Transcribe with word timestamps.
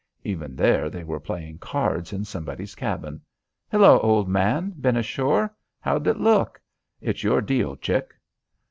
Even 0.23 0.55
there 0.55 0.89
they 0.89 1.03
were 1.03 1.19
playing 1.19 1.59
cards 1.59 2.11
in 2.11 2.25
somebody's 2.25 2.73
cabin. 2.73 3.21
"Hello, 3.69 3.99
old 3.99 4.27
man. 4.27 4.71
Been 4.71 4.97
ashore? 4.97 5.55
How'd 5.79 6.07
it 6.07 6.17
look? 6.19 6.59
It's 7.01 7.23
your 7.23 7.39
deal, 7.39 7.75
Chick." 7.75 8.11